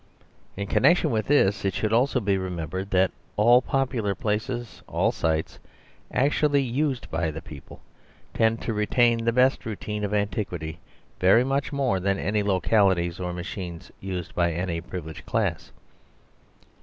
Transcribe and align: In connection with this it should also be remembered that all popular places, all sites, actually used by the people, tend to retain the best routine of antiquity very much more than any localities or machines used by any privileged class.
In 0.57 0.65
connection 0.65 1.11
with 1.11 1.27
this 1.27 1.63
it 1.63 1.75
should 1.75 1.93
also 1.93 2.19
be 2.19 2.35
remembered 2.35 2.89
that 2.89 3.11
all 3.37 3.61
popular 3.61 4.15
places, 4.15 4.81
all 4.87 5.11
sites, 5.11 5.59
actually 6.11 6.63
used 6.63 7.11
by 7.11 7.29
the 7.29 7.39
people, 7.39 7.81
tend 8.33 8.63
to 8.63 8.73
retain 8.73 9.23
the 9.25 9.31
best 9.31 9.63
routine 9.63 10.03
of 10.03 10.11
antiquity 10.11 10.79
very 11.19 11.43
much 11.43 11.71
more 11.71 11.99
than 11.99 12.17
any 12.17 12.41
localities 12.41 13.19
or 13.19 13.31
machines 13.31 13.91
used 13.99 14.33
by 14.33 14.53
any 14.53 14.81
privileged 14.81 15.27
class. 15.27 15.71